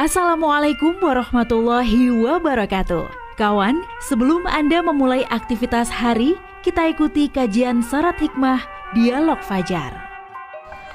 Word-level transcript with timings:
Assalamualaikum 0.00 0.96
warahmatullahi 0.96 2.08
wabarakatuh. 2.08 3.36
Kawan, 3.36 3.84
sebelum 4.00 4.48
Anda 4.48 4.80
memulai 4.80 5.28
aktivitas 5.28 5.92
hari, 5.92 6.40
kita 6.64 6.88
ikuti 6.88 7.28
kajian 7.28 7.84
syarat 7.84 8.16
hikmah 8.16 8.64
Dialog 8.96 9.36
Fajar. 9.44 9.92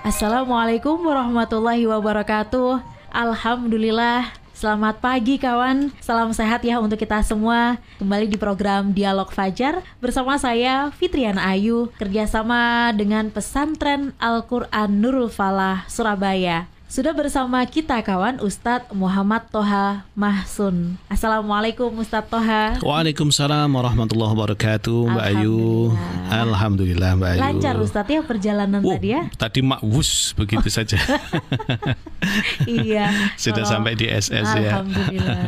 Assalamualaikum 0.02 1.06
warahmatullahi 1.06 1.86
wabarakatuh. 1.86 2.82
Alhamdulillah, 3.14 4.34
Selamat 4.56 4.98
pagi 4.98 5.36
kawan, 5.36 5.94
salam 6.02 6.32
sehat 6.32 6.64
ya 6.64 6.80
untuk 6.80 6.96
kita 6.96 7.20
semua 7.28 7.76
Kembali 8.00 8.24
di 8.24 8.40
program 8.40 8.96
Dialog 8.96 9.28
Fajar 9.28 9.84
bersama 10.00 10.40
saya 10.40 10.96
Fitriana 10.96 11.52
Ayu 11.52 11.92
Kerjasama 12.00 12.96
dengan 12.96 13.28
pesantren 13.36 14.16
Al-Quran 14.16 15.04
Nurul 15.04 15.28
Falah 15.28 15.84
Surabaya 15.92 16.72
sudah 16.86 17.18
bersama 17.18 17.66
kita 17.66 17.98
kawan 18.06 18.38
Ustadz 18.38 18.94
Muhammad 18.94 19.50
Toha 19.50 20.06
Mahsun. 20.14 21.02
Assalamualaikum 21.10 21.90
Ustadz 21.98 22.30
Toha. 22.30 22.78
Waalaikumsalam 22.78 23.66
warahmatullahi 23.74 24.32
wabarakatuh 24.38 25.10
Mbak 25.10 25.26
Ayu. 25.34 25.92
Alhamdulillah 26.30 27.18
Mbak 27.18 27.30
Ayu. 27.36 27.42
Lancar 27.42 27.76
Ustadz 27.82 28.14
ya 28.14 28.22
perjalanan 28.22 28.86
oh, 28.86 28.94
tadi 28.94 29.18
ya. 29.18 29.26
Tadi 29.34 29.60
makwus 29.66 30.38
begitu 30.38 30.70
saja. 30.78 31.02
iya. 32.70 33.34
Sudah 33.34 33.66
kalau, 33.66 33.74
sampai 33.82 33.98
di 33.98 34.06
SS 34.06 34.46
ya. 34.54 34.86
Alhamdulillah. 34.86 35.42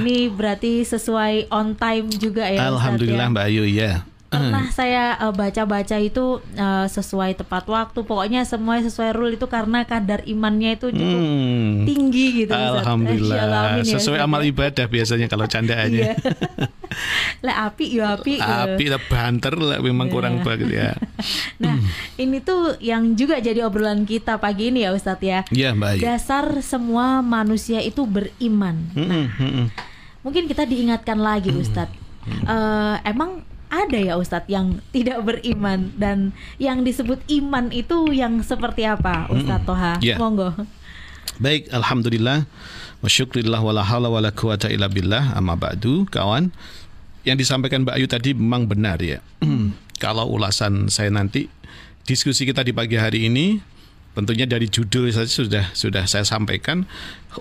Ini 0.00 0.16
berarti 0.32 0.80
sesuai 0.82 1.52
on 1.52 1.76
time 1.76 2.08
juga 2.08 2.48
ya. 2.48 2.72
Alhamdulillah 2.72 3.28
Ustadz, 3.28 3.36
ya? 3.36 3.36
Mbak 3.36 3.44
Ayu 3.52 3.64
ya 3.68 3.92
pernah 4.36 4.66
saya 4.74 5.04
uh, 5.22 5.34
baca-baca 5.34 5.96
itu 6.02 6.42
uh, 6.58 6.86
sesuai 6.90 7.38
tepat 7.38 7.64
waktu. 7.70 8.00
Pokoknya 8.02 8.42
semua 8.42 8.82
sesuai 8.82 9.14
rule 9.14 9.34
itu 9.38 9.46
karena 9.46 9.86
kadar 9.86 10.26
imannya 10.26 10.76
itu 10.76 10.90
cukup 10.90 11.20
hmm. 11.22 11.86
tinggi 11.86 12.26
gitu 12.44 12.52
Alhamdulillah. 12.54 13.38
Alamin, 13.44 13.84
ya, 13.86 13.94
sesuai 13.98 14.18
amal 14.20 14.40
ibadah 14.42 14.86
biasanya 14.88 15.26
kalau 15.30 15.46
candaannya 15.46 16.16
lah 17.46 17.66
api 17.70 17.98
ya 17.98 18.14
api 18.14 18.38
api 18.38 18.84
lah 18.86 19.02
banter 19.10 19.54
lah 19.58 19.82
memang 19.82 20.06
yeah. 20.06 20.14
kurang 20.14 20.34
bagus 20.46 20.70
ya. 20.70 20.92
Nah 21.62 21.80
hmm. 21.80 22.20
ini 22.20 22.38
tuh 22.44 22.76
yang 22.82 23.16
juga 23.16 23.40
jadi 23.40 23.64
obrolan 23.64 24.04
kita 24.04 24.36
pagi 24.36 24.68
ini 24.68 24.84
ya 24.84 24.92
Ustadz 24.92 25.24
ya. 25.24 25.40
Iya 25.48 25.72
Mbak 25.72 26.02
dasar 26.02 26.44
semua 26.60 27.24
manusia 27.24 27.80
itu 27.80 28.04
beriman. 28.04 28.76
Hmm, 28.92 29.08
nah 29.08 29.26
hmm, 29.32 29.50
hmm. 29.50 29.66
mungkin 30.20 30.44
kita 30.50 30.68
diingatkan 30.68 31.16
lagi 31.16 31.50
Ustadz 31.54 32.04
uh, 32.48 32.96
emang 33.04 33.44
ada 33.74 33.98
ya 33.98 34.14
Ustadz 34.14 34.46
yang 34.46 34.78
tidak 34.94 35.18
beriman 35.26 35.90
dan 35.98 36.30
yang 36.62 36.86
disebut 36.86 37.18
iman 37.42 37.74
itu 37.74 38.14
yang 38.14 38.38
seperti 38.46 38.86
apa 38.86 39.26
Ustadz 39.26 39.66
Toha? 39.66 39.98
Yeah. 39.98 40.22
Monggo. 40.22 40.54
Baik, 41.42 41.66
alhamdulillah. 41.74 42.46
Wa 43.02 43.08
syukrillah 43.10 43.58
wala 43.58 43.82
haula 43.82 44.06
wala 44.06 44.30
quwata 44.30 44.70
illa 44.70 44.86
billah. 44.86 45.34
Amma 45.34 45.58
ba'du, 45.58 46.06
kawan. 46.06 46.54
Yang 47.26 47.48
disampaikan 47.48 47.82
Mbak 47.82 47.94
Ayu 47.98 48.06
tadi 48.06 48.30
memang 48.36 48.70
benar 48.70 49.02
ya. 49.02 49.18
Kalau 50.02 50.30
ulasan 50.30 50.86
saya 50.92 51.10
nanti 51.10 51.50
diskusi 52.06 52.44
kita 52.46 52.62
di 52.62 52.70
pagi 52.70 53.00
hari 53.00 53.26
ini 53.26 53.58
tentunya 54.14 54.46
dari 54.46 54.70
judul 54.70 55.10
saja 55.10 55.26
sudah 55.26 55.64
sudah 55.74 56.06
saya 56.06 56.22
sampaikan 56.22 56.86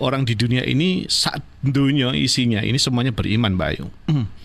orang 0.02 0.26
di 0.26 0.34
dunia 0.34 0.66
ini 0.66 1.06
saat 1.06 1.46
dunia 1.62 2.18
isinya 2.18 2.66
ini 2.66 2.82
semuanya 2.82 3.14
beriman 3.14 3.54
Mbak 3.54 3.70
Ayu. 3.78 3.88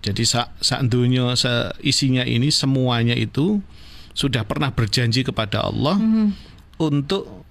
Jadi 0.00 0.22
saat 0.24 0.48
sa 0.64 0.80
dunia 0.80 1.36
sa 1.36 1.76
isinya 1.84 2.24
ini 2.24 2.48
semuanya 2.48 3.12
itu 3.12 3.60
sudah 4.16 4.42
pernah 4.48 4.72
berjanji 4.72 5.22
kepada 5.22 5.64
Allah 5.68 6.00
mm 6.00 6.08
-hmm. 6.08 6.28
untuk 6.80 7.44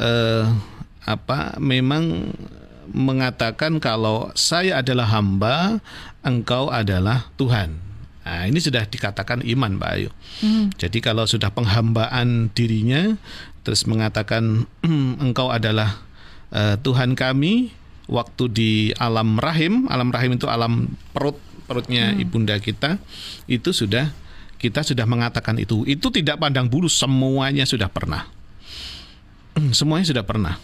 uh, 0.00 0.44
apa 1.04 1.60
memang 1.60 2.32
mengatakan 2.90 3.78
kalau 3.78 4.34
saya 4.34 4.82
adalah 4.82 5.06
hamba, 5.14 5.78
engkau 6.26 6.68
adalah 6.68 7.30
Tuhan. 7.38 7.78
Nah, 8.20 8.46
ini 8.46 8.62
sudah 8.62 8.86
dikatakan 8.86 9.42
iman, 9.42 9.80
Mbak 9.80 9.90
Ayu. 9.96 10.10
Mm. 10.44 10.64
Jadi 10.76 10.98
kalau 11.02 11.24
sudah 11.26 11.50
penghambaan 11.50 12.52
dirinya 12.54 13.18
terus 13.66 13.86
mengatakan 13.86 14.66
engkau 15.24 15.50
adalah 15.50 16.02
uh, 16.54 16.78
Tuhan 16.78 17.14
kami 17.18 17.74
waktu 18.10 18.44
di 18.50 18.72
alam 18.98 19.38
rahim, 19.38 19.86
alam 19.86 20.10
rahim 20.10 20.34
itu 20.34 20.50
alam 20.50 20.94
perut 21.14 21.38
perutnya 21.70 22.10
hmm. 22.10 22.22
ibunda 22.26 22.58
kita 22.58 22.98
itu 23.46 23.70
sudah 23.70 24.10
kita 24.60 24.82
sudah 24.82 25.06
mengatakan 25.08 25.56
itu. 25.56 25.86
Itu 25.88 26.12
tidak 26.12 26.42
pandang 26.42 26.68
bulu, 26.68 26.90
semuanya 26.90 27.64
sudah 27.64 27.86
pernah. 27.88 28.28
semuanya 29.78 30.10
sudah 30.10 30.24
pernah. 30.26 30.60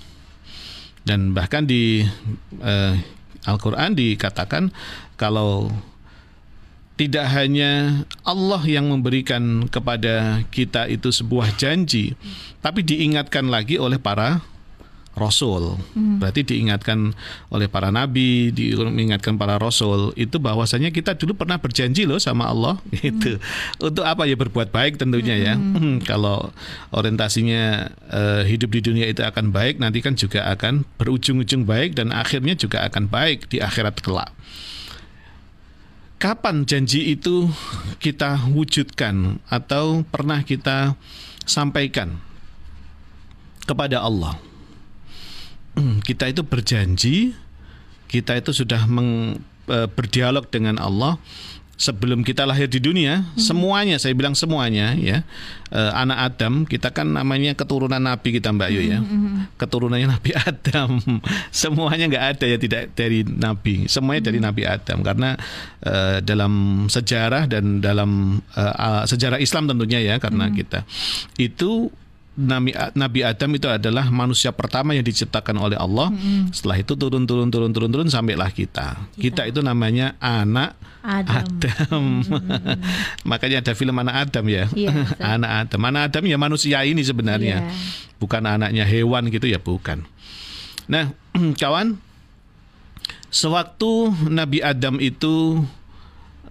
Dan 1.06 1.32
bahkan 1.32 1.64
di 1.64 2.04
uh, 2.60 2.94
Al-Qur'an 3.46 3.94
dikatakan 3.94 4.74
kalau 5.14 5.70
tidak 6.98 7.30
hanya 7.32 8.02
Allah 8.26 8.60
yang 8.66 8.90
memberikan 8.90 9.70
kepada 9.70 10.44
kita 10.52 10.90
itu 10.90 11.08
sebuah 11.08 11.56
janji, 11.56 12.18
tapi 12.60 12.84
diingatkan 12.84 13.48
lagi 13.48 13.80
oleh 13.80 13.96
para 13.96 14.44
rasul. 15.16 15.80
Hmm. 15.96 16.20
Berarti 16.20 16.44
diingatkan 16.44 17.16
oleh 17.48 17.66
para 17.66 17.88
nabi, 17.88 18.52
diingatkan 18.52 19.40
para 19.40 19.56
rasul 19.56 20.12
itu 20.14 20.36
bahwasanya 20.36 20.92
kita 20.92 21.16
dulu 21.16 21.32
pernah 21.32 21.56
berjanji 21.56 22.04
loh 22.04 22.20
sama 22.20 22.52
Allah 22.52 22.76
hmm. 22.84 22.94
gitu. 23.00 23.32
Untuk 23.80 24.04
apa 24.04 24.28
ya 24.28 24.36
berbuat 24.36 24.70
baik 24.70 25.00
tentunya 25.00 25.34
ya. 25.40 25.54
hmm. 25.56 26.04
ya. 26.04 26.12
Kalau 26.12 26.52
orientasinya 26.92 27.90
uh, 28.12 28.42
hidup 28.44 28.76
di 28.76 28.80
dunia 28.84 29.08
itu 29.08 29.24
akan 29.24 29.50
baik, 29.50 29.80
nanti 29.80 30.04
kan 30.04 30.14
juga 30.14 30.44
akan 30.52 30.84
berujung-ujung 31.00 31.64
baik 31.64 31.96
dan 31.96 32.12
akhirnya 32.12 32.52
juga 32.54 32.84
akan 32.84 33.08
baik 33.08 33.48
di 33.48 33.58
akhirat 33.64 34.04
kelak. 34.04 34.30
Kapan 36.16 36.64
janji 36.64 37.12
itu 37.12 37.52
kita 38.00 38.48
wujudkan 38.48 39.36
atau 39.52 40.00
pernah 40.08 40.40
kita 40.40 40.96
sampaikan 41.44 42.16
kepada 43.68 44.00
Allah? 44.00 44.40
Hmm, 45.76 46.00
kita 46.00 46.32
itu 46.32 46.40
berjanji, 46.40 47.36
kita 48.08 48.40
itu 48.40 48.50
sudah 48.56 48.88
meng, 48.88 49.36
e, 49.68 49.78
berdialog 49.92 50.48
dengan 50.48 50.80
Allah 50.80 51.20
sebelum 51.76 52.24
kita 52.24 52.48
lahir 52.48 52.72
di 52.72 52.80
dunia, 52.80 53.20
hmm. 53.20 53.36
semuanya 53.36 54.00
saya 54.00 54.16
bilang 54.16 54.32
semuanya 54.32 54.96
ya. 54.96 55.20
E, 55.68 55.80
anak 55.92 56.32
Adam, 56.32 56.64
kita 56.64 56.88
kan 56.96 57.12
namanya 57.12 57.52
keturunan 57.52 58.00
nabi 58.00 58.40
kita 58.40 58.48
Mbak 58.56 58.68
Yu 58.72 58.82
ya. 58.88 58.98
Hmm. 59.04 59.06
hmm, 59.06 59.20
hmm. 59.20 59.42
Keturunannya 59.60 60.08
Nabi 60.16 60.30
Adam. 60.32 60.90
semuanya 61.52 62.04
nggak 62.08 62.26
ada 62.36 62.44
ya 62.48 62.56
tidak 62.56 62.96
dari 62.96 63.20
nabi, 63.28 63.84
semuanya 63.86 64.24
hmm. 64.24 64.28
dari 64.32 64.38
Nabi 64.40 64.62
Adam 64.64 64.98
karena 65.04 65.36
e, 65.84 66.24
dalam 66.24 66.52
sejarah 66.88 67.44
dan 67.52 67.84
dalam 67.84 68.40
e, 68.56 68.62
sejarah 69.04 69.36
Islam 69.36 69.68
tentunya 69.68 70.00
ya 70.00 70.16
karena 70.16 70.48
hmm. 70.48 70.54
kita 70.56 70.88
itu 71.36 71.92
Nabi, 72.36 72.76
Nabi 72.92 73.24
Adam 73.24 73.50
itu 73.56 73.64
adalah 73.64 74.12
manusia 74.12 74.52
pertama 74.52 74.92
yang 74.92 75.00
diciptakan 75.00 75.56
oleh 75.56 75.80
Allah. 75.80 76.12
Mm-hmm. 76.12 76.52
Setelah 76.52 76.76
itu 76.84 76.92
turun 76.92 77.24
turun 77.24 77.48
turun 77.48 77.72
turun 77.72 77.88
turun 77.88 78.08
sampailah 78.12 78.52
kita. 78.52 79.08
Kita, 79.16 79.40
kita 79.40 79.42
itu 79.48 79.64
namanya 79.64 80.20
anak 80.20 80.76
Adam. 81.00 81.48
Adam. 81.48 82.04
Mm-hmm. 82.20 82.76
Makanya 83.32 83.64
ada 83.64 83.72
film 83.72 83.96
anak 83.96 84.28
Adam 84.28 84.44
ya. 84.52 84.68
Yeah, 84.76 85.08
anak 85.40 85.50
Adam. 85.64 85.80
Anak 85.88 86.02
Adam 86.12 86.24
ya 86.28 86.36
manusia 86.36 86.84
ini 86.84 87.00
sebenarnya. 87.00 87.72
Yeah. 87.72 88.20
Bukan 88.20 88.44
anaknya 88.44 88.84
hewan 88.84 89.32
gitu 89.32 89.48
ya, 89.48 89.56
bukan. 89.56 90.04
Nah, 90.92 91.16
kawan, 91.60 91.96
sewaktu 93.32 94.12
Nabi 94.28 94.60
Adam 94.60 95.00
itu 95.00 95.64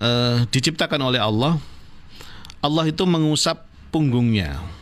uh, 0.01 0.49
diciptakan 0.49 1.13
oleh 1.13 1.21
Allah, 1.21 1.61
Allah 2.57 2.89
itu 2.89 3.05
mengusap 3.05 3.69
punggungnya 3.93 4.74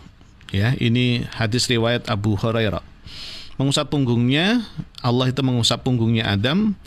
Ya, 0.53 0.78
ini 0.78 1.25
hadis 1.34 1.66
riwayat 1.66 2.06
Abu 2.06 2.38
Hurairah. 2.38 2.85
Mengusap 3.58 3.90
punggungnya, 3.90 4.61
Allah 5.02 5.34
itu 5.34 5.41
mengusap 5.41 5.82
punggungnya 5.82 6.29
Adam, 6.29 6.78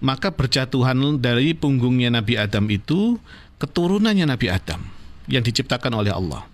maka 0.00 0.32
berjatuhan 0.32 1.20
dari 1.20 1.52
punggungnya 1.52 2.08
Nabi 2.08 2.40
Adam 2.40 2.64
itu 2.72 3.20
keturunannya 3.60 4.24
Nabi 4.24 4.48
Adam 4.48 4.80
yang 5.28 5.44
diciptakan 5.44 5.92
oleh 6.00 6.10
Allah 6.10 6.48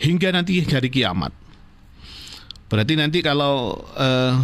hingga 0.00 0.32
nanti 0.32 0.64
hari 0.64 0.88
kiamat. 0.88 1.30
Berarti 2.72 2.96
nanti 2.96 3.20
kalau 3.20 3.76
uh, 3.96 4.34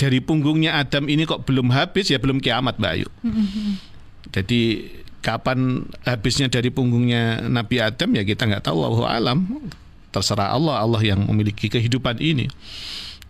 dari 0.00 0.24
punggungnya 0.24 0.80
Adam 0.80 1.08
ini 1.08 1.28
kok 1.28 1.44
belum 1.44 1.68
habis 1.72 2.08
ya 2.08 2.16
belum 2.16 2.40
kiamat 2.40 2.80
Mbak 2.80 2.92
Ayu. 2.96 3.08
Jadi 4.32 4.60
kapan 5.24 5.88
habisnya 6.04 6.52
dari 6.52 6.68
punggungnya 6.68 7.44
Nabi 7.48 7.80
Adam 7.80 8.12
ya 8.12 8.24
kita 8.24 8.44
nggak 8.44 8.64
tahu 8.64 8.84
Allah 8.84 9.04
alam 9.20 9.38
terserah 10.14 10.54
Allah 10.54 10.78
Allah 10.78 11.02
yang 11.02 11.26
memiliki 11.26 11.66
kehidupan 11.66 12.22
ini 12.22 12.46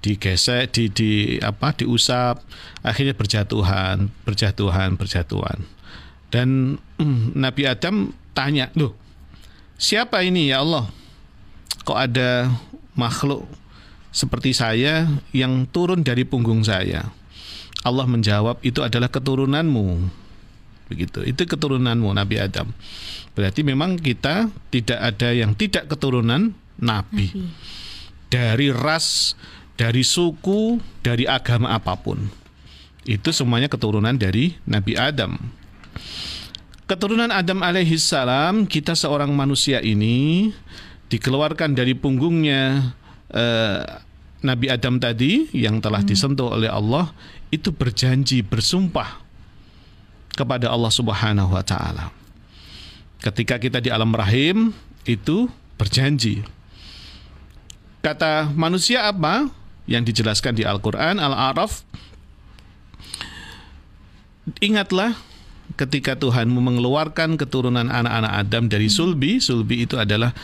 digesek 0.05 0.69
di 0.77 0.93
di 0.93 1.11
apa 1.41 1.73
diusap 1.73 2.45
akhirnya 2.85 3.17
berjatuhan 3.17 4.13
berjatuhan 4.29 5.01
berjatuhan 5.01 5.65
dan 6.29 6.77
mm, 7.01 7.33
Nabi 7.33 7.65
Adam 7.65 8.13
tanya 8.37 8.69
loh 8.77 8.93
siapa 9.81 10.21
ini 10.21 10.53
ya 10.53 10.61
Allah 10.61 10.93
kok 11.89 11.97
ada 11.97 12.53
makhluk 12.93 13.49
seperti 14.15 14.55
saya 14.55 15.11
yang 15.35 15.67
turun 15.67 16.07
dari 16.07 16.23
punggung 16.23 16.63
saya. 16.63 17.11
Allah 17.83 18.07
menjawab 18.07 18.63
itu 18.63 18.81
adalah 18.81 19.11
keturunanmu. 19.11 20.09
Begitu. 20.89 21.27
Itu 21.27 21.45
keturunanmu 21.45 22.15
Nabi 22.15 22.39
Adam. 22.39 22.71
Berarti 23.35 23.67
memang 23.67 23.99
kita 23.99 24.49
tidak 24.71 25.01
ada 25.03 25.35
yang 25.35 25.59
tidak 25.59 25.91
keturunan 25.91 26.55
nabi. 26.81 27.31
nabi. 27.31 27.49
Dari 28.31 28.69
ras, 28.75 29.39
dari 29.79 30.03
suku, 30.03 30.83
dari 31.03 31.27
agama 31.27 31.75
apa 31.75 31.95
pun. 31.95 32.19
Itu 33.05 33.31
semuanya 33.31 33.69
keturunan 33.69 34.17
dari 34.17 34.57
Nabi 34.65 34.97
Adam. 34.97 35.37
Keturunan 36.89 37.31
Adam 37.31 37.61
alaihi 37.61 38.01
salam, 38.01 38.65
kita 38.65 38.97
seorang 38.97 39.31
manusia 39.33 39.79
ini 39.85 40.51
dikeluarkan 41.13 41.77
dari 41.77 41.93
punggungnya 41.95 42.93
eh, 43.31 43.83
Nabi 44.45 44.67
Adam 44.69 45.01
tadi 45.01 45.49
yang 45.57 45.81
telah 45.81 46.05
hmm. 46.05 46.11
disentuh 46.11 46.53
oleh 46.53 46.69
Allah 46.69 47.13
itu 47.49 47.73
berjanji 47.73 48.45
bersumpah 48.45 49.25
kepada 50.37 50.69
Allah 50.69 50.93
Subhanahu 50.93 51.57
wa 51.57 51.65
taala. 51.65 52.13
Ketika 53.25 53.57
kita 53.57 53.81
di 53.81 53.89
alam 53.89 54.13
rahim 54.13 54.77
itu 55.09 55.49
berjanji. 55.81 56.45
Kata 58.05 58.53
manusia 58.53 59.09
apa 59.09 59.49
yang 59.89 60.05
dijelaskan 60.05 60.61
di 60.61 60.63
Al-Qur'an 60.63 61.17
Al-A'raf 61.17 61.81
Ingatlah 64.61 65.17
ketika 65.81 66.13
Tuhanmu 66.13 66.61
mengeluarkan 66.61 67.41
keturunan 67.41 67.89
anak-anak 67.89 68.33
Adam 68.45 68.69
dari 68.69 68.93
sulbi, 68.93 69.41
sulbi 69.41 69.89
itu 69.89 69.97
adalah 69.97 70.37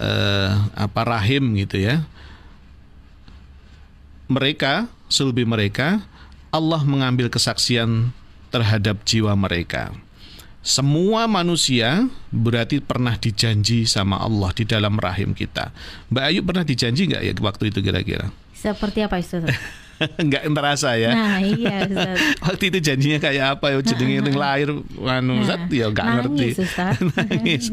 uh, 0.00 0.72
apa 0.72 1.00
rahim 1.04 1.52
gitu 1.60 1.76
ya 1.84 2.08
mereka, 4.28 4.88
sulbi 5.12 5.44
mereka, 5.44 6.00
Allah 6.48 6.80
mengambil 6.86 7.28
kesaksian 7.28 8.14
terhadap 8.48 9.02
jiwa 9.04 9.34
mereka. 9.36 9.92
Semua 10.64 11.28
manusia 11.28 12.08
berarti 12.32 12.80
pernah 12.80 13.20
dijanji 13.20 13.84
sama 13.84 14.16
Allah 14.16 14.48
di 14.56 14.64
dalam 14.64 14.96
rahim 14.96 15.36
kita. 15.36 15.68
Mbak 16.08 16.24
Ayu 16.24 16.40
pernah 16.40 16.64
dijanji 16.64 17.04
nggak 17.04 17.20
ya 17.20 17.32
waktu 17.36 17.68
itu 17.68 17.84
kira-kira? 17.84 18.32
Seperti 18.56 19.04
apa 19.04 19.20
itu? 19.20 19.44
nggak 20.24 20.42
terasa 20.56 20.96
ya. 20.96 21.12
Nah, 21.12 21.38
iya, 21.44 21.84
Waktu 22.48 22.72
itu 22.72 22.78
janjinya 22.80 23.18
kayak 23.20 23.60
apa 23.60 23.76
ya 23.76 23.78
jenenge 23.84 24.24
yang 24.24 24.40
lahir 24.40 24.68
anu 25.04 25.44
nah, 25.44 25.68
ya 25.68 25.86
nggak 25.92 26.06
ngerti. 26.18 26.48
nangis. 27.12 27.64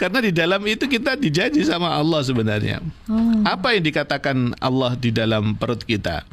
Karena 0.00 0.18
di 0.24 0.32
dalam 0.32 0.64
itu 0.66 0.88
kita 0.88 1.20
dijanji 1.20 1.62
sama 1.68 1.92
Allah 1.92 2.24
sebenarnya. 2.24 2.80
Oh. 3.04 3.44
Apa 3.44 3.76
yang 3.76 3.84
dikatakan 3.84 4.56
Allah 4.58 4.96
di 4.96 5.12
dalam 5.12 5.54
perut 5.60 5.84
kita? 5.84 6.24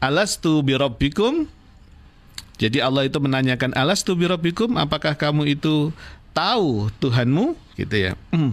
Alastu 0.00 0.64
birabbikum? 0.64 1.44
Jadi 2.60 2.76
Allah 2.84 3.08
itu 3.08 3.16
menanyakan 3.16 3.72
alastu 3.72 4.12
birabbikum? 4.12 4.76
Apakah 4.76 5.16
kamu 5.16 5.56
itu 5.56 5.88
tahu 6.36 6.92
Tuhanmu? 7.00 7.56
Gitu 7.80 7.96
ya. 7.96 8.12
Hmm. 8.28 8.52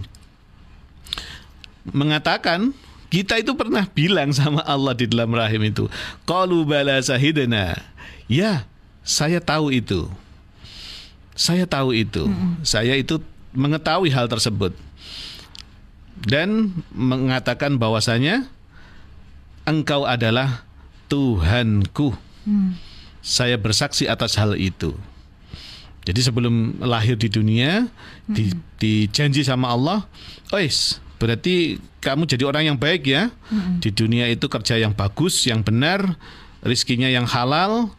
Mengatakan 1.84 2.72
kita 3.12 3.36
itu 3.36 3.52
pernah 3.52 3.84
bilang 3.84 4.32
sama 4.32 4.64
Allah 4.64 4.96
di 4.96 5.04
dalam 5.04 5.28
rahim 5.36 5.60
itu, 5.68 5.92
"Qalu 6.24 6.64
bala 6.64 6.96
sahidana." 7.04 7.76
Ya, 8.32 8.64
saya 9.04 9.44
tahu 9.44 9.76
itu. 9.76 10.08
Saya 11.36 11.68
tahu 11.68 11.92
itu. 11.92 12.24
Hmm. 12.24 12.60
Saya 12.64 12.96
itu 12.96 13.20
mengetahui 13.52 14.08
hal 14.08 14.24
tersebut. 14.28 14.72
Dan 16.18 16.72
mengatakan 16.90 17.76
bahwasanya 17.76 18.48
engkau 19.68 20.08
adalah 20.08 20.64
Tuhanku. 21.12 22.16
Hmm. 22.48 22.87
Saya 23.28 23.60
bersaksi 23.60 24.08
atas 24.08 24.40
hal 24.40 24.56
itu. 24.56 24.96
Jadi 26.08 26.24
sebelum 26.24 26.80
lahir 26.80 27.20
di 27.20 27.28
dunia, 27.28 27.84
hmm. 27.84 28.32
di, 28.32 28.44
dijanji 28.80 29.44
sama 29.44 29.68
Allah, 29.76 30.08
"Ois, 30.48 30.96
Berarti 31.18 31.82
kamu 31.98 32.30
jadi 32.30 32.46
orang 32.46 32.72
yang 32.72 32.78
baik 32.78 33.02
ya. 33.10 33.34
Mm-hmm. 33.50 33.74
Di 33.82 33.90
dunia 33.90 34.26
itu 34.30 34.46
kerja 34.46 34.78
yang 34.78 34.94
bagus, 34.94 35.42
yang 35.50 35.66
benar, 35.66 36.14
rizkinya 36.62 37.10
yang 37.10 37.26
halal. 37.26 37.90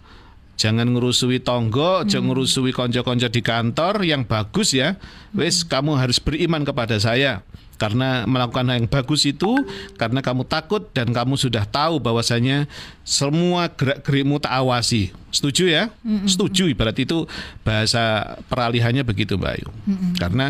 Jangan 0.59 0.91
ngurusui 0.91 1.39
tonggo, 1.39 2.03
mm. 2.03 2.07
jangan 2.11 2.25
ngurusui 2.31 2.71
konco-konco 2.75 3.27
di 3.31 3.39
kantor 3.43 4.03
yang 4.03 4.27
bagus 4.27 4.75
ya. 4.75 4.95
Wes, 5.35 5.63
mm. 5.63 5.71
kamu 5.71 5.91
harus 5.99 6.19
beriman 6.19 6.63
kepada 6.63 6.95
saya 6.99 7.43
karena 7.79 8.27
melakukan 8.27 8.67
hal 8.67 8.83
yang 8.83 8.91
bagus 8.91 9.23
itu 9.23 9.63
karena 9.95 10.19
kamu 10.19 10.43
takut 10.43 10.91
dan 10.91 11.15
kamu 11.15 11.39
sudah 11.39 11.63
tahu 11.63 12.03
bahwasanya 12.03 12.67
semua 13.07 13.71
gerak 13.71 14.03
gerikmu 14.03 14.37
tak 14.37 14.51
awasi 14.51 15.15
setuju 15.31 15.71
ya 15.71 15.83
mm-hmm. 16.03 16.27
setuju 16.27 16.67
berarti 16.75 17.07
itu 17.07 17.23
bahasa 17.63 18.35
peralihannya 18.51 19.07
begitu 19.07 19.39
Mbak 19.39 19.51
Ayu 19.55 19.69
mm-hmm. 19.71 20.11
karena 20.19 20.47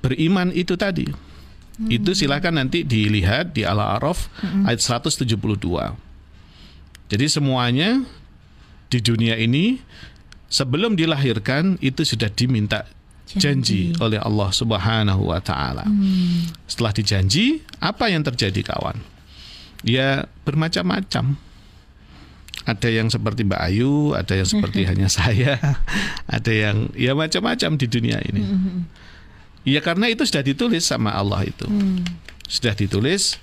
beriman 0.00 0.48
itu 0.56 0.74
tadi 0.80 1.12
Hmm. 1.80 1.88
Itu 1.88 2.12
silahkan 2.12 2.52
nanti 2.52 2.84
dilihat 2.84 3.56
di 3.56 3.64
Al-A'raf 3.64 4.28
hmm. 4.44 4.68
ayat 4.68 4.84
172. 4.84 5.40
Jadi 7.08 7.26
semuanya 7.26 8.04
di 8.92 9.00
dunia 9.00 9.40
ini 9.40 9.80
sebelum 10.52 10.92
dilahirkan 10.92 11.80
itu 11.80 12.04
sudah 12.04 12.28
diminta 12.28 12.84
janji, 13.36 13.92
janji 13.94 14.02
oleh 14.02 14.18
Allah 14.18 14.50
Subhanahu 14.50 15.22
wa 15.30 15.38
taala. 15.38 15.86
Hmm. 15.86 16.50
Setelah 16.66 16.92
dijanji, 16.96 17.62
apa 17.78 18.10
yang 18.10 18.26
terjadi 18.26 18.64
kawan? 18.66 18.98
Ya 19.86 20.26
bermacam-macam. 20.42 21.38
Ada 22.68 22.88
yang 22.92 23.08
seperti 23.08 23.48
Mbak 23.48 23.62
Ayu, 23.72 24.12
ada 24.12 24.36
yang 24.36 24.48
seperti 24.48 24.84
hanya 24.90 25.08
saya, 25.08 25.56
ada 26.28 26.52
yang 26.52 26.92
ya 26.98 27.16
macam-macam 27.16 27.78
di 27.78 27.86
dunia 27.86 28.18
ini. 28.26 28.42
Hmm. 28.42 28.80
Ya 29.64 29.80
karena 29.84 30.08
itu 30.08 30.24
sudah 30.24 30.44
ditulis 30.44 30.84
sama 30.84 31.12
Allah 31.14 31.46
itu. 31.46 31.68
Hmm. 31.68 32.04
Sudah 32.50 32.74
ditulis 32.74 33.38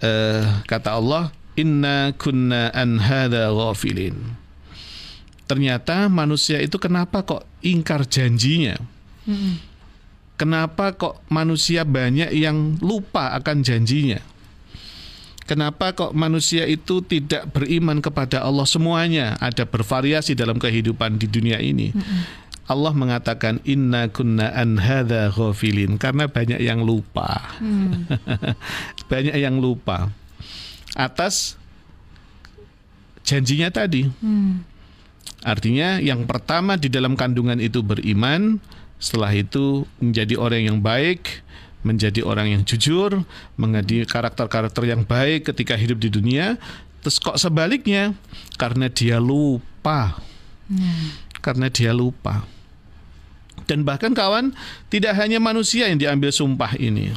uh, 0.00 0.62
kata 0.64 0.96
Allah, 0.96 1.34
"Inna 1.58 2.14
kunna 2.16 2.72
an 2.72 3.00
hadza 3.02 3.52
ghafilin." 3.52 4.39
Ternyata 5.50 6.06
manusia 6.06 6.62
itu 6.62 6.78
kenapa 6.78 7.26
kok 7.26 7.42
ingkar 7.58 8.06
janjinya? 8.06 8.78
Hmm. 9.26 9.58
Kenapa 10.38 10.94
kok 10.94 11.26
manusia 11.26 11.82
banyak 11.82 12.30
yang 12.30 12.78
lupa 12.78 13.34
akan 13.34 13.66
janjinya? 13.66 14.22
Kenapa 15.50 15.90
kok 15.90 16.14
manusia 16.14 16.62
itu 16.70 17.02
tidak 17.02 17.50
beriman 17.50 17.98
kepada 17.98 18.46
Allah 18.46 18.62
semuanya? 18.62 19.34
Ada 19.42 19.66
bervariasi 19.66 20.38
dalam 20.38 20.62
kehidupan 20.62 21.18
di 21.18 21.26
dunia 21.26 21.58
ini. 21.58 21.90
Hmm 21.90 22.46
Allah 22.70 22.94
mengatakan 22.94 23.58
inna 23.66 24.06
kunna 24.14 24.54
an 24.54 24.78
hadza 24.78 25.34
ghafilin 25.34 25.98
karena 25.98 26.30
banyak 26.30 26.62
yang 26.62 26.86
lupa. 26.86 27.42
Hmm. 27.58 28.06
banyak 29.10 29.34
yang 29.34 29.58
lupa 29.58 30.14
atas 30.94 31.58
janjinya 33.26 33.74
tadi. 33.74 34.06
Hmm. 34.22 34.62
Artinya 35.40 35.96
yang 36.00 36.28
pertama 36.28 36.76
di 36.76 36.92
dalam 36.92 37.16
kandungan 37.16 37.56
itu 37.56 37.80
beriman, 37.80 38.60
setelah 39.00 39.32
itu 39.32 39.88
menjadi 39.96 40.36
orang 40.36 40.62
yang 40.68 40.78
baik, 40.84 41.40
menjadi 41.80 42.20
orang 42.20 42.52
yang 42.52 42.62
jujur, 42.68 43.24
menjadi 43.56 44.04
karakter-karakter 44.04 44.84
yang 44.84 45.02
baik 45.08 45.48
ketika 45.48 45.76
hidup 45.76 45.96
di 45.96 46.12
dunia. 46.12 46.60
Terus 47.00 47.16
kok 47.16 47.40
sebaliknya? 47.40 48.12
Karena 48.60 48.92
dia 48.92 49.16
lupa. 49.16 50.20
Hmm. 50.68 51.16
Karena 51.40 51.72
dia 51.72 51.96
lupa. 51.96 52.44
Dan 53.64 53.88
bahkan 53.88 54.12
kawan, 54.12 54.52
tidak 54.92 55.16
hanya 55.16 55.40
manusia 55.40 55.88
yang 55.88 55.96
diambil 55.96 56.28
sumpah 56.28 56.76
ini. 56.76 57.16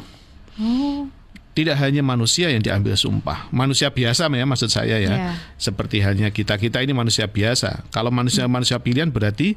Oh. 0.56 1.12
Tidak 1.54 1.78
hanya 1.78 2.02
manusia 2.02 2.50
yang 2.50 2.60
diambil 2.60 2.98
sumpah. 2.98 3.46
Manusia 3.54 3.88
biasa 3.94 4.26
ya 4.26 4.46
maksud 4.46 4.70
saya 4.70 4.98
ya. 4.98 5.14
Yeah. 5.14 5.34
Seperti 5.54 6.02
hanya 6.02 6.34
kita-kita 6.34 6.82
ini 6.82 6.90
manusia 6.90 7.30
biasa. 7.30 7.86
Kalau 7.94 8.10
manusia-manusia 8.10 8.82
pilihan 8.82 9.08
berarti 9.14 9.54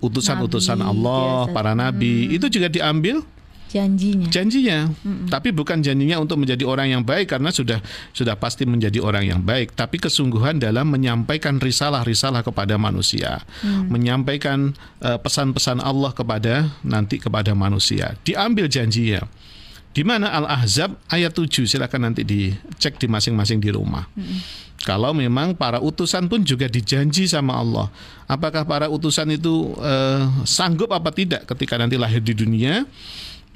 utusan-utusan 0.00 0.80
Allah, 0.80 1.48
biasa. 1.48 1.52
para 1.52 1.72
nabi, 1.76 2.28
hmm. 2.28 2.36
itu 2.40 2.46
juga 2.48 2.68
diambil 2.72 3.20
janjinya. 3.76 4.28
Janjinya. 4.30 4.78
Mm-mm. 4.88 5.28
Tapi 5.28 5.52
bukan 5.52 5.82
janjinya 5.82 6.16
untuk 6.22 6.40
menjadi 6.40 6.64
orang 6.64 6.88
yang 6.96 7.02
baik 7.02 7.36
karena 7.36 7.50
sudah 7.52 7.82
sudah 8.14 8.38
pasti 8.38 8.64
menjadi 8.64 9.02
orang 9.02 9.24
yang 9.26 9.40
baik, 9.42 9.74
tapi 9.76 10.00
kesungguhan 10.00 10.56
dalam 10.56 10.88
menyampaikan 10.88 11.58
risalah-risalah 11.60 12.46
kepada 12.46 12.78
manusia, 12.80 13.42
mm. 13.60 13.90
menyampaikan 13.90 14.72
uh, 15.02 15.18
pesan-pesan 15.20 15.82
Allah 15.82 16.14
kepada 16.14 16.72
nanti 16.86 17.20
kepada 17.20 17.52
manusia. 17.52 18.14
Diambil 18.22 18.70
janjinya. 18.70 19.26
Di 19.96 20.04
mana 20.04 20.28
Al-Ahzab 20.28 20.92
ayat 21.08 21.32
7 21.32 21.64
silakan 21.64 22.12
nanti 22.12 22.20
dicek 22.20 23.00
di 23.00 23.08
masing-masing 23.08 23.64
di 23.64 23.72
rumah. 23.72 24.04
Mm. 24.12 24.38
Kalau 24.84 25.16
memang 25.16 25.56
para 25.56 25.80
utusan 25.80 26.28
pun 26.28 26.44
juga 26.44 26.68
dijanji 26.68 27.24
sama 27.24 27.56
Allah. 27.56 27.88
Apakah 28.28 28.68
para 28.68 28.92
utusan 28.92 29.32
itu 29.32 29.72
uh, 29.80 30.28
sanggup 30.44 30.92
apa 30.92 31.08
tidak 31.16 31.48
ketika 31.48 31.80
nanti 31.80 31.96
lahir 31.96 32.20
di 32.20 32.36
dunia? 32.36 32.84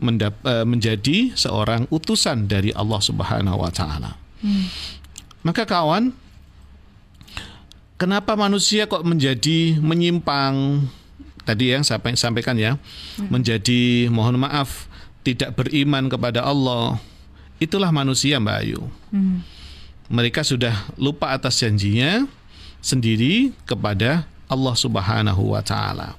mendap- 0.00 0.42
uh, 0.42 0.64
menjadi 0.64 1.37
seorang 1.37 1.87
utusan 1.92 2.49
dari 2.49 2.73
Allah 2.73 2.99
Subhanahu 2.99 3.61
wa 3.61 3.70
taala. 3.70 4.16
Hmm. 4.40 4.66
Maka 5.44 5.68
kawan, 5.68 6.11
kenapa 8.00 8.35
manusia 8.35 8.88
kok 8.88 9.04
menjadi 9.04 9.76
menyimpang? 9.78 10.88
Tadi 11.40 11.73
yang 11.73 11.85
saya 11.85 12.00
sampaikan 12.16 12.56
ya, 12.56 12.76
hmm. 12.76 13.28
menjadi 13.28 14.09
mohon 14.12 14.40
maaf 14.40 14.88
tidak 15.27 15.57
beriman 15.57 16.09
kepada 16.09 16.45
Allah. 16.45 16.97
Itulah 17.61 17.93
manusia, 17.93 18.41
Mbak 18.41 18.57
Ayu. 18.65 18.83
Hmm. 19.12 19.45
Mereka 20.11 20.43
sudah 20.43 20.75
lupa 20.97 21.31
atas 21.31 21.61
janjinya 21.61 22.27
sendiri 22.81 23.53
kepada 23.69 24.27
Allah 24.50 24.75
Subhanahu 24.75 25.55
wa 25.55 25.62
taala. 25.62 26.19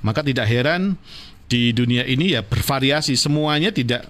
Maka 0.00 0.24
tidak 0.24 0.48
heran 0.48 0.96
di 1.46 1.70
dunia 1.74 2.02
ini 2.08 2.34
ya 2.34 2.42
bervariasi 2.42 3.14
semuanya 3.14 3.70
tidak 3.70 4.02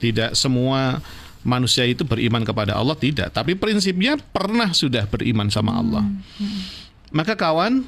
tidak 0.00 0.32
semua 0.32 1.02
manusia 1.44 1.84
itu 1.88 2.04
beriman 2.04 2.44
kepada 2.44 2.76
Allah 2.76 2.96
tidak, 2.96 3.32
tapi 3.32 3.56
prinsipnya 3.56 4.16
pernah 4.16 4.72
sudah 4.76 5.08
beriman 5.08 5.48
sama 5.48 5.80
Allah. 5.80 6.04
Hmm. 6.04 6.60
Maka 7.10 7.32
kawan, 7.34 7.84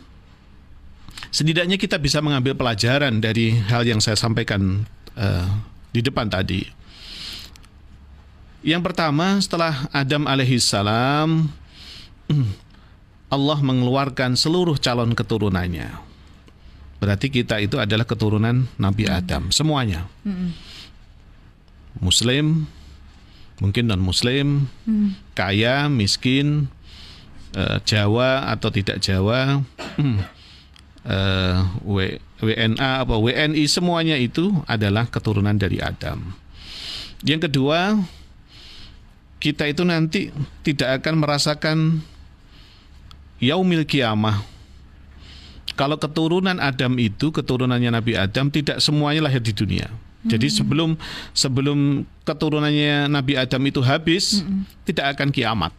setidaknya 1.29 1.77
kita 1.77 2.01
bisa 2.01 2.25
mengambil 2.25 2.57
pelajaran 2.57 3.21
dari 3.21 3.53
hal 3.69 3.85
yang 3.85 4.01
saya 4.01 4.17
sampaikan 4.17 4.89
uh, 5.21 5.49
di 5.93 6.01
depan 6.01 6.27
tadi. 6.27 6.65
Yang 8.63 8.83
pertama, 8.91 9.39
setelah 9.43 9.87
Adam 9.91 10.25
alaihissalam, 10.25 11.51
Allah 13.35 13.59
mengeluarkan 13.61 14.39
seluruh 14.39 14.79
calon 14.79 15.13
keturunannya. 15.13 15.91
Berarti 17.03 17.27
kita 17.35 17.59
itu 17.59 17.83
adalah 17.83 18.07
keturunan 18.07 18.71
Nabi 18.79 19.11
Adam, 19.11 19.51
semuanya. 19.51 20.07
Muslim, 21.99 22.71
mungkin 23.59 23.91
non 23.91 23.99
muslim, 23.99 24.71
kaya, 25.35 25.91
miskin, 25.91 26.71
uh, 27.59 27.83
Jawa 27.83 28.47
atau 28.55 28.71
tidak 28.71 29.03
Jawa, 29.03 29.67
uh, 31.07 31.67
w, 31.83 32.19
WNA 32.43 33.07
apa 33.07 33.15
WNI 33.19 33.65
semuanya 33.71 34.19
itu 34.19 34.51
adalah 34.67 35.07
keturunan 35.07 35.55
dari 35.55 35.79
Adam. 35.79 36.35
Yang 37.23 37.51
kedua, 37.51 38.03
kita 39.39 39.71
itu 39.71 39.83
nanti 39.87 40.35
tidak 40.67 41.03
akan 41.03 41.15
merasakan 41.23 41.79
yaumil 43.43 43.87
kiamah. 43.87 44.43
Kalau 45.73 45.97
keturunan 45.97 46.59
Adam 46.59 46.95
itu 47.01 47.33
keturunannya 47.33 47.91
Nabi 47.91 48.19
Adam 48.19 48.53
tidak 48.53 48.79
semuanya 48.83 49.25
lahir 49.27 49.41
di 49.41 49.55
dunia. 49.57 49.89
Jadi 50.23 50.47
hmm. 50.47 50.55
sebelum 50.55 50.91
sebelum 51.35 51.79
keturunannya 52.23 53.11
Nabi 53.11 53.35
Adam 53.35 53.63
itu 53.67 53.83
habis, 53.83 54.43
hmm. 54.43 54.87
tidak 54.87 55.19
akan 55.19 55.35
kiamat. 55.35 55.75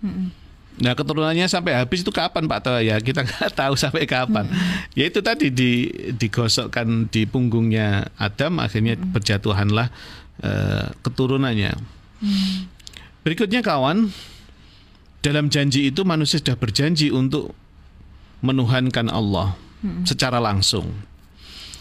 Hmm. 0.00 0.32
Nah 0.76 0.92
keturunannya 0.92 1.48
sampai 1.48 1.72
habis 1.72 2.04
itu 2.04 2.12
kapan 2.12 2.44
Pak 2.44 2.60
Toh 2.60 2.80
ya 2.84 3.00
kita 3.00 3.24
nggak 3.26 3.52
tahu 3.56 3.74
sampai 3.76 4.04
kapan. 4.04 4.44
Hmm. 4.48 4.92
Ya 4.92 5.08
itu 5.08 5.24
tadi 5.24 5.48
di, 5.48 5.88
digosokkan 6.12 7.08
di 7.08 7.24
punggungnya 7.24 8.12
Adam 8.20 8.60
akhirnya 8.60 9.00
hmm. 9.00 9.12
berjatuhanlah 9.16 9.88
uh, 10.44 10.86
keturunannya. 11.00 11.72
Hmm. 12.20 12.68
Berikutnya 13.24 13.64
kawan 13.64 14.12
dalam 15.24 15.48
janji 15.50 15.88
itu 15.90 16.06
manusia 16.06 16.38
sudah 16.38 16.54
berjanji 16.54 17.10
untuk 17.10 17.56
menuhankan 18.44 19.08
Allah 19.08 19.56
hmm. 19.80 20.04
secara 20.04 20.38
langsung. 20.38 20.92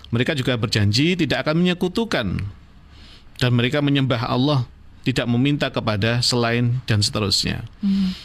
Mereka 0.09 0.37
juga 0.39 0.55
berjanji 0.55 1.19
tidak 1.19 1.43
akan 1.45 1.61
menyekutukan 1.61 2.27
dan 3.35 3.51
mereka 3.51 3.83
menyembah 3.83 4.31
Allah, 4.31 4.63
tidak 5.03 5.27
meminta 5.27 5.67
kepada 5.67 6.23
selain 6.23 6.79
dan 6.87 7.03
seterusnya. 7.03 7.67
Hmm. 7.83 8.15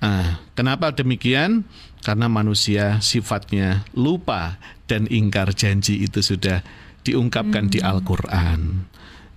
Nah, 0.00 0.40
kenapa 0.56 0.92
demikian? 0.96 1.68
Karena 2.00 2.32
manusia 2.32 2.96
sifatnya 3.04 3.84
lupa 3.92 4.56
dan 4.88 5.04
ingkar 5.04 5.52
janji 5.52 6.00
itu 6.00 6.24
sudah 6.24 6.64
diungkapkan 7.04 7.68
hmm. 7.68 7.72
di 7.76 7.78
Al-Qur'an. 7.84 8.88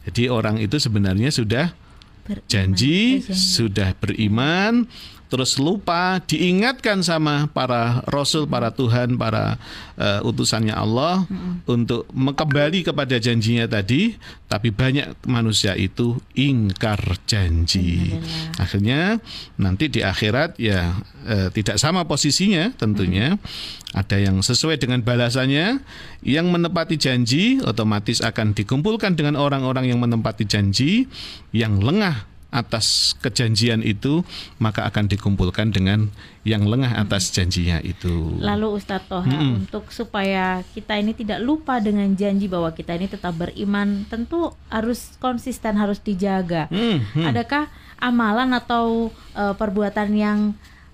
Jadi 0.07 0.31
orang 0.31 0.59
itu 0.59 0.79
sebenarnya 0.79 1.31
sudah 1.31 1.75
beriman. 2.23 2.47
janji, 2.47 3.19
sudah 3.31 3.95
beriman, 3.99 4.87
terus 5.31 5.57
lupa 5.57 6.21
diingatkan 6.23 7.01
sama 7.01 7.49
para 7.49 8.05
rasul, 8.05 8.45
para 8.45 8.69
Tuhan, 8.69 9.17
para 9.17 9.57
uh, 9.97 10.21
utusannya 10.21 10.73
Allah 10.73 11.25
hmm. 11.25 11.65
untuk 11.65 12.05
kembali 12.13 12.85
kepada 12.85 13.17
janjinya 13.17 13.65
tadi, 13.65 14.13
tapi 14.45 14.69
banyak 14.69 15.25
manusia 15.25 15.73
itu 15.73 16.21
ingkar 16.37 17.01
janji. 17.25 18.13
Hmm. 18.13 18.61
Akhirnya 18.61 19.17
nanti 19.57 19.89
di 19.89 20.05
akhirat 20.05 20.61
ya 20.61 21.01
uh, 21.25 21.49
tidak 21.49 21.81
sama 21.81 22.05
posisinya 22.05 22.69
tentunya. 22.77 23.37
Hmm. 23.37 23.91
Ada 23.93 24.17
yang 24.17 24.41
sesuai 24.41 24.81
dengan 24.81 25.05
balasannya, 25.05 25.77
yang 26.25 26.49
menepati 26.49 26.97
janji 26.97 27.61
otomatis 27.61 28.25
akan 28.25 28.57
dikumpulkan 28.57 29.13
dengan 29.13 29.37
orang-orang 29.37 29.85
yang 29.85 30.01
menempati 30.01 30.49
janji, 30.49 31.05
yang 31.53 31.77
lengah 31.77 32.32
atas 32.53 33.17
kejanjian 33.17 33.81
itu 33.81 34.21
maka 34.61 34.85
akan 34.85 35.09
dikumpulkan 35.09 35.73
dengan 35.73 36.13
yang 36.45 36.69
lengah 36.69 36.93
atas 37.01 37.33
janjinya 37.33 37.81
itu. 37.81 38.37
Lalu 38.37 38.77
Ustadz 38.77 39.09
Toha 39.09 39.25
hmm. 39.25 39.65
untuk 39.65 39.89
supaya 39.89 40.61
kita 40.77 41.01
ini 41.01 41.17
tidak 41.17 41.41
lupa 41.41 41.81
dengan 41.81 42.13
janji 42.13 42.45
bahwa 42.45 42.69
kita 42.69 42.93
ini 42.93 43.09
tetap 43.09 43.33
beriman 43.33 44.05
tentu 44.05 44.53
harus 44.69 45.17
konsisten 45.17 45.73
harus 45.81 45.97
dijaga. 45.97 46.69
Hmm. 46.69 47.01
Hmm. 47.17 47.25
Adakah 47.33 47.73
amalan 47.97 48.53
atau 48.53 49.09
uh, 49.33 49.57
perbuatan 49.57 50.13
yang 50.13 50.39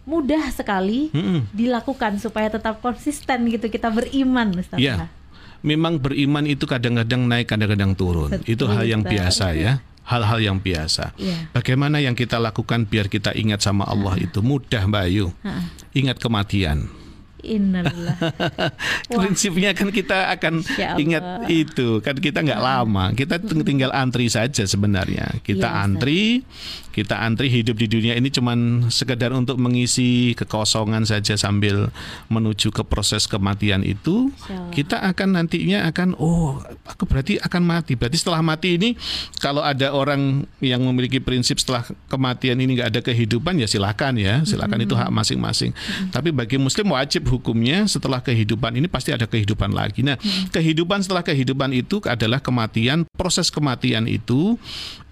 mudah 0.08 0.50
sekali 0.56 1.12
hmm. 1.12 1.52
dilakukan 1.54 2.18
supaya 2.18 2.50
tetap 2.50 2.80
konsisten 2.80 3.52
gitu 3.52 3.68
kita 3.68 3.92
beriman 3.92 4.56
Ustadz 4.56 4.80
ya. 4.80 5.12
Memang 5.60 6.00
beriman 6.00 6.48
itu 6.48 6.64
kadang-kadang 6.64 7.28
naik, 7.28 7.52
kadang-kadang 7.52 7.92
turun. 7.92 8.32
Betul, 8.32 8.48
itu 8.48 8.64
hal 8.64 8.88
yang 8.88 9.04
biasa 9.04 9.60
ya 9.60 9.84
hal-hal 10.10 10.40
yang 10.42 10.58
biasa. 10.58 11.14
Yeah. 11.22 11.54
Bagaimana 11.54 12.02
yang 12.02 12.18
kita 12.18 12.42
lakukan 12.42 12.90
biar 12.90 13.08
kita 13.08 13.38
ingat 13.38 13.62
sama 13.62 13.86
Allah 13.86 14.18
uh. 14.18 14.26
itu 14.26 14.42
mudah 14.42 14.90
Mbak 14.90 15.04
Ayu. 15.06 15.30
Uh. 15.46 15.64
Ingat 15.94 16.18
kematian. 16.18 16.90
Innalillah. 17.40 18.20
Prinsipnya 19.16 19.72
kan 19.72 19.96
kita 19.96 20.28
akan 20.36 20.60
ingat 21.00 21.48
itu 21.48 22.04
kan 22.04 22.20
kita 22.20 22.44
nggak 22.44 22.60
lama, 22.60 23.16
kita 23.16 23.40
tinggal 23.64 23.96
antri 23.96 24.28
saja 24.28 24.68
sebenarnya. 24.68 25.40
Kita 25.40 25.72
ya, 25.72 25.80
antri, 25.88 26.44
kita 27.00 27.16
antri 27.16 27.48
hidup 27.48 27.80
di 27.80 27.88
dunia 27.88 28.14
ini 28.20 28.28
cuman 28.28 28.92
sekedar 28.92 29.32
untuk 29.32 29.56
mengisi 29.56 30.36
kekosongan 30.36 31.08
saja 31.08 31.40
sambil 31.40 31.88
menuju 32.28 32.76
ke 32.76 32.84
proses 32.84 33.24
kematian 33.26 33.88
itu. 33.88 34.32
Kita 34.76 35.00
akan 35.00 35.40
nantinya 35.40 35.88
akan 35.88 36.20
oh 36.20 36.60
aku 36.84 37.08
berarti 37.08 37.40
akan 37.40 37.62
mati. 37.64 37.96
Berarti 37.96 38.20
setelah 38.20 38.44
mati 38.44 38.76
ini 38.76 38.90
kalau 39.40 39.64
ada 39.64 39.96
orang 39.96 40.44
yang 40.60 40.84
memiliki 40.84 41.24
prinsip 41.24 41.60
setelah 41.60 41.88
kematian 42.12 42.60
ini 42.60 42.76
nggak 42.76 42.90
ada 42.98 43.02
kehidupan 43.04 43.56
ya 43.64 43.68
silakan 43.70 44.20
ya, 44.20 44.44
silakan 44.44 44.84
mm 44.84 44.86
-hmm. 44.86 44.92
itu 44.92 44.96
hak 45.00 45.12
masing-masing. 45.12 45.72
Mm 45.72 45.80
-hmm. 45.80 46.10
Tapi 46.12 46.30
bagi 46.36 46.58
muslim 46.60 46.92
wajib 46.92 47.26
hukumnya 47.32 47.88
setelah 47.88 48.20
kehidupan 48.20 48.76
ini 48.76 48.92
pasti 48.92 49.16
ada 49.16 49.30
kehidupan 49.30 49.72
lagi. 49.72 50.02
Nah, 50.04 50.18
hmm. 50.18 50.52
kehidupan 50.52 51.06
setelah 51.06 51.24
kehidupan 51.24 51.72
itu 51.72 52.02
adalah 52.04 52.42
kematian, 52.42 53.06
proses 53.16 53.48
kematian 53.54 54.10
itu 54.10 54.58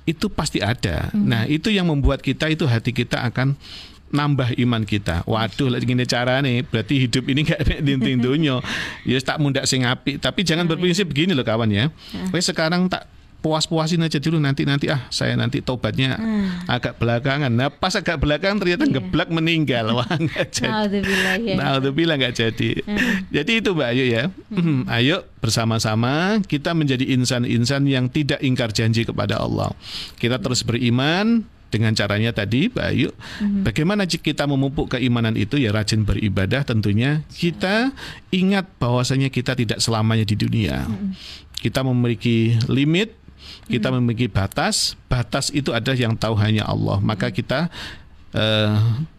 itu 0.07 0.31
pasti 0.31 0.63
ada. 0.63 1.11
Hmm. 1.11 1.27
Nah, 1.27 1.43
itu 1.45 1.67
yang 1.67 1.91
membuat 1.91 2.23
kita 2.23 2.47
itu 2.47 2.63
hati 2.63 2.95
kita 2.95 3.27
akan 3.27 3.59
nambah 4.07 4.55
iman 4.63 4.87
kita. 4.87 5.27
Waduh, 5.27 5.67
lagi 5.67 5.83
gini 5.83 6.07
cara 6.07 6.39
nih, 6.39 6.63
berarti 6.63 6.95
hidup 6.95 7.27
ini 7.27 7.43
gak 7.43 7.59
dinting 7.85 8.23
dunia. 8.23 8.63
Ya 9.03 9.19
tak 9.19 9.43
mundak 9.43 9.67
sing 9.67 9.83
api. 9.83 10.15
Tapi 10.15 10.47
jangan 10.47 10.63
berprinsip 10.63 11.11
begini 11.11 11.35
loh 11.35 11.43
kawan 11.43 11.67
ya. 11.67 11.91
Hmm. 12.15 12.31
sekarang 12.39 12.87
tak 12.87 13.11
puas-puasin 13.47 14.03
aja 14.03 14.19
dulu 14.19 14.43
nanti 14.43 14.67
nanti 14.67 14.91
ah 14.91 15.07
saya 15.07 15.39
nanti 15.39 15.63
tobatnya 15.63 16.19
hmm. 16.19 16.67
agak 16.67 16.99
belakangan. 16.99 17.47
Nah 17.47 17.71
pas 17.71 17.95
agak 17.95 18.19
belakangan 18.19 18.59
ternyata 18.59 18.83
yeah. 18.83 18.99
geblak 18.99 19.31
meninggal 19.31 19.95
wah 19.95 20.03
nggak 20.03 20.47
jadi. 20.59 20.99
Nah 21.55 21.79
udah 21.79 21.91
bilang 21.95 22.19
nggak 22.19 22.35
jadi. 22.35 22.83
Hmm. 22.83 23.31
Jadi 23.31 23.51
itu 23.63 23.71
Mbak 23.71 23.89
Ayu 23.95 24.05
ya. 24.11 24.23
Hmm. 24.51 24.83
Ayo 24.91 25.23
bersama-sama 25.39 26.43
kita 26.43 26.75
menjadi 26.75 27.07
insan-insan 27.15 27.87
yang 27.87 28.11
tidak 28.11 28.43
ingkar 28.43 28.75
janji 28.75 29.07
kepada 29.07 29.39
Allah. 29.39 29.71
Kita 30.19 30.43
terus 30.43 30.67
beriman 30.67 31.47
dengan 31.71 31.95
caranya 31.95 32.35
tadi 32.35 32.67
Mbak 32.67 32.85
Ayu. 32.91 33.09
hmm 33.15 33.63
Bagaimana 33.63 34.03
kita 34.07 34.43
memupuk 34.43 34.91
keimanan 34.91 35.39
itu 35.39 35.55
ya 35.55 35.71
rajin 35.71 36.03
beribadah 36.03 36.67
tentunya. 36.67 37.23
Kita 37.31 37.95
ingat 38.35 38.67
bahwasanya 38.75 39.31
kita 39.31 39.55
tidak 39.55 39.79
selamanya 39.79 40.27
di 40.27 40.35
dunia. 40.35 40.83
hmm 40.83 41.15
Kita 41.57 41.81
memiliki 41.81 42.53
limit 42.69 43.26
kita 43.67 43.91
memiliki 43.91 44.27
batas, 44.31 44.95
batas 45.11 45.51
itu 45.51 45.75
ada 45.75 45.91
yang 45.93 46.15
tahu 46.15 46.35
hanya 46.39 46.65
Allah. 46.65 46.97
Maka 47.03 47.31
kita 47.31 47.67
uh, 48.33 48.77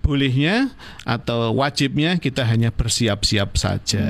bolehnya 0.09 0.73
atau 1.05 1.53
wajibnya 1.53 2.17
kita 2.17 2.49
hanya 2.49 2.73
bersiap-siap 2.73 3.61
saja. 3.61 4.09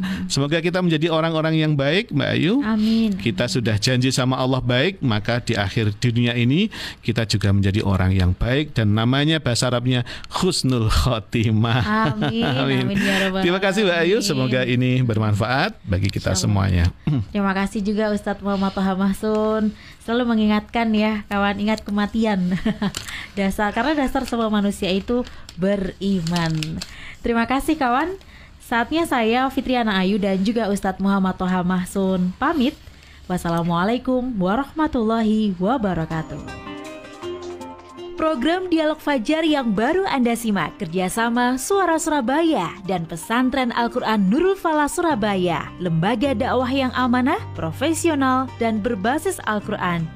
Hmm. 0.00 0.24
Semoga 0.32 0.64
kita 0.64 0.80
menjadi 0.80 1.12
orang-orang 1.12 1.60
yang 1.60 1.76
baik, 1.76 2.08
Mbak 2.16 2.30
Ayu. 2.32 2.64
Amin. 2.64 3.12
Kita 3.20 3.44
sudah 3.44 3.76
janji 3.76 4.08
sama 4.08 4.40
Allah 4.40 4.64
baik, 4.64 5.04
maka 5.04 5.44
di 5.44 5.52
akhir 5.52 6.00
dunia 6.00 6.32
ini 6.32 6.72
kita 7.04 7.28
juga 7.28 7.52
menjadi 7.52 7.84
orang 7.84 8.16
yang 8.16 8.32
baik 8.32 8.72
dan 8.72 8.96
namanya 8.96 9.36
bahasa 9.36 9.68
Arabnya 9.68 10.08
husnul 10.40 10.88
khotimah. 10.88 11.84
Amin. 12.16 12.40
amin. 12.64 12.84
amin 12.88 12.96
ya 12.96 13.28
Terima 13.44 13.60
kasih 13.60 13.84
Mbak 13.84 13.98
Ayu, 14.08 14.18
semoga 14.24 14.64
ini 14.64 15.04
bermanfaat 15.04 15.76
bagi 15.84 16.08
kita 16.08 16.32
semuanya. 16.32 16.88
Terima 17.34 17.52
kasih 17.52 17.84
juga 17.84 18.08
Ustadz 18.14 18.40
Muhammad 18.40 18.72
Toha 18.72 18.96
Mahsun 18.96 19.76
selalu 20.06 20.38
mengingatkan 20.38 20.86
ya 20.94 21.26
kawan 21.26 21.58
ingat 21.58 21.82
kematian 21.82 22.54
dasar 23.38 23.74
karena 23.74 24.06
dasar 24.06 24.22
semua 24.22 24.46
manusia 24.46 24.86
itu 24.94 25.25
beriman. 25.58 26.80
Terima 27.24 27.48
kasih 27.48 27.74
kawan. 27.74 28.14
Saatnya 28.66 29.06
saya 29.06 29.46
Fitriana 29.46 29.94
Ayu 30.02 30.18
dan 30.18 30.42
juga 30.42 30.66
Ustadz 30.66 30.98
Muhammad 30.98 31.38
Toha 31.38 31.62
Mahsun 31.62 32.34
pamit. 32.34 32.74
Wassalamualaikum 33.30 34.34
warahmatullahi 34.38 35.54
wabarakatuh. 35.58 36.66
Program 38.16 38.72
Dialog 38.72 38.96
Fajar 38.96 39.44
yang 39.44 39.76
baru 39.76 40.08
Anda 40.08 40.32
simak 40.32 40.80
kerjasama 40.80 41.60
Suara 41.60 42.00
Surabaya 42.00 42.72
dan 42.88 43.04
Pesantren 43.04 43.68
Al-Quran 43.76 44.32
Nurul 44.32 44.56
Falah 44.56 44.88
Surabaya, 44.88 45.68
lembaga 45.76 46.32
dakwah 46.32 46.72
yang 46.72 46.90
amanah, 46.96 47.38
profesional, 47.52 48.48
dan 48.56 48.80
berbasis 48.80 49.36
Al-Quran 49.44 50.15